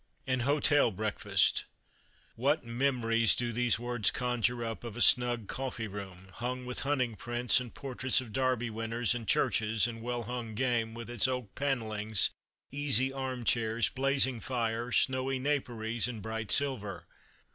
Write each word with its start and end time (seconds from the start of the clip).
An 0.25 0.39
Hotel 0.39 0.89
Breakfast. 0.89 1.65
What 2.35 2.65
memories 2.65 3.35
do 3.35 3.51
these 3.51 3.77
words 3.77 4.09
conjure 4.09 4.65
up 4.65 4.83
of 4.83 4.97
a 4.97 4.99
snug 5.03 5.47
coffee 5.47 5.87
room, 5.87 6.29
hung 6.33 6.65
with 6.65 6.79
hunting 6.79 7.15
prints, 7.15 7.59
and 7.59 7.71
portraits 7.71 8.19
of 8.19 8.33
Derby 8.33 8.71
winners, 8.71 9.13
and 9.13 9.27
churches, 9.27 9.85
and 9.85 10.01
well 10.01 10.23
hung 10.23 10.55
game; 10.55 10.95
with 10.95 11.07
its 11.07 11.27
oak 11.27 11.53
panellings, 11.53 12.31
easy 12.71 13.13
arm 13.13 13.43
chairs, 13.43 13.89
blazing 13.89 14.39
fire, 14.39 14.91
snowy 14.91 15.37
naperies, 15.39 16.07
and 16.07 16.23
bright 16.23 16.49
silver. 16.51 17.05